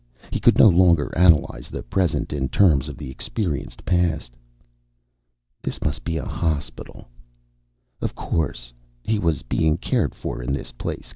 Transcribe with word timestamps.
He 0.31 0.39
could 0.39 0.57
no 0.57 0.67
longer 0.67 1.15
analyze 1.15 1.69
the 1.69 1.83
present 1.83 2.33
in 2.33 2.49
terms 2.49 2.89
of 2.89 2.97
the 2.97 3.11
experienced 3.11 3.85
past. 3.85 4.31
This 5.61 5.79
must 5.83 6.03
be 6.03 6.17
a 6.17 6.25
hospital. 6.25 7.07
Of 8.01 8.15
course. 8.15 8.73
He 9.03 9.19
was 9.19 9.43
being 9.43 9.77
cared 9.77 10.15
for 10.15 10.41
in 10.41 10.53
this 10.53 10.71
place. 10.71 11.09